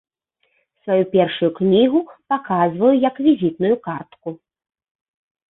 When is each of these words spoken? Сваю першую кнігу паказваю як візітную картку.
Сваю 0.83 1.03
першую 1.15 1.49
кнігу 1.59 1.99
паказваю 2.33 2.91
як 3.09 3.21
візітную 3.27 3.75
картку. 3.87 4.29